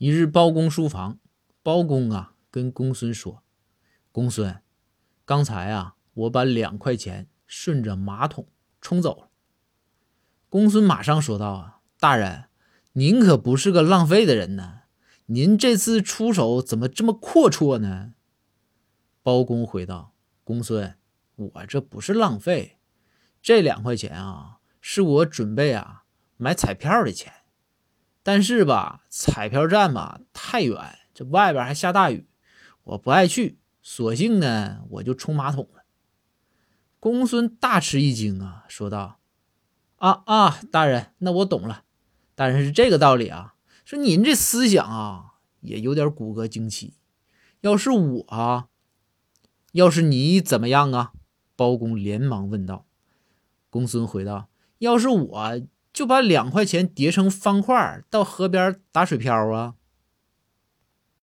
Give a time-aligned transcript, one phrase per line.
[0.00, 1.18] 一日，包公书房，
[1.62, 3.42] 包公啊跟公孙说
[4.10, 4.62] ：“公孙，
[5.26, 8.48] 刚才啊，我把两块钱顺着马桶
[8.80, 9.28] 冲走了。”
[10.48, 12.44] 公孙马上说道：“啊，大人，
[12.94, 14.84] 您可不是个浪费的人呢，
[15.26, 18.14] 您这次出手怎么这么阔绰呢？”
[19.22, 20.96] 包公回道：“公孙，
[21.36, 22.78] 我这不是浪费，
[23.42, 26.04] 这两块钱啊，是我准备啊
[26.38, 27.34] 买彩票的钱。”
[28.32, 32.28] 但是吧，彩票站吧太远，这外边还下大雨，
[32.84, 35.82] 我不爱去，索性呢我就冲马桶了。
[37.00, 39.18] 公孙大吃一惊啊，说道
[39.98, 41.82] ：“啊啊，大人，那我懂了。
[42.36, 46.94] 大人是这个道理啊，说您这思想啊也有点骨骼惊奇。
[47.62, 48.68] 要是我啊，
[49.72, 51.14] 要是你怎么样啊？”
[51.56, 52.86] 包公连忙问道。
[53.70, 55.60] 公孙回道：“要是我。”
[56.00, 59.74] 就把两块钱叠成方块，到河边打水漂啊！